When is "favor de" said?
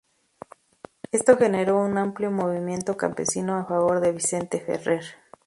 3.65-4.11